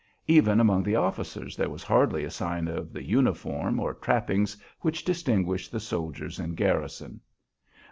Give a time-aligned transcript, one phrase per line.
[0.25, 5.05] Even among the officers there was hardly a sign of the uniform or trappings which
[5.05, 7.21] distinguish the soldiers in garrison.